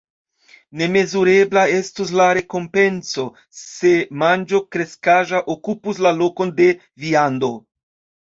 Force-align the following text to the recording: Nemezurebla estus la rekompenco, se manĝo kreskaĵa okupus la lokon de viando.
Nemezurebla 0.79 1.65
estus 1.73 2.13
la 2.19 2.25
rekompenco, 2.37 3.25
se 3.59 3.93
manĝo 4.23 4.63
kreskaĵa 4.77 5.43
okupus 5.57 6.01
la 6.07 6.15
lokon 6.23 6.57
de 6.61 6.71
viando. 7.05 7.51